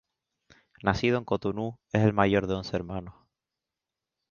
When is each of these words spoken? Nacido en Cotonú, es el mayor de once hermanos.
Nacido 0.81 1.19
en 1.19 1.25
Cotonú, 1.25 1.77
es 1.91 2.01
el 2.01 2.11
mayor 2.11 2.47
de 2.47 2.55
once 2.55 2.75
hermanos. 2.75 3.13